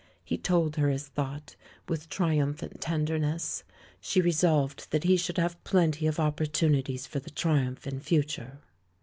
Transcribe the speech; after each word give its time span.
He 0.23 0.35
told 0.35 0.77
her 0.77 0.89
his 0.89 1.09
thought, 1.09 1.55
with 1.87 2.09
tri 2.09 2.35
umphant 2.37 2.77
tenderness. 2.79 3.63
She 3.99 4.19
resolved 4.19 4.87
that 4.89 5.03
he 5.03 5.15
should 5.15 5.37
have 5.37 5.63
plenty 5.63 6.07
of 6.07 6.19
opportunities 6.19 7.05
for 7.05 7.19
the 7.19 7.29
triumph 7.29 7.85
in 7.85 7.99
future. 7.99 8.57